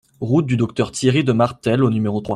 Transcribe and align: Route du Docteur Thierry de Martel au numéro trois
Route 0.19 0.47
du 0.47 0.57
Docteur 0.57 0.89
Thierry 0.91 1.23
de 1.23 1.31
Martel 1.31 1.83
au 1.83 1.91
numéro 1.91 2.21
trois 2.21 2.29